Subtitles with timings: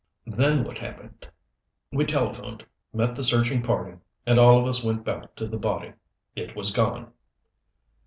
[0.25, 1.27] "Then what happened?"
[1.91, 5.93] "We telephoned, met the searching party, and all of us went back to the body.
[6.35, 7.11] It was gone."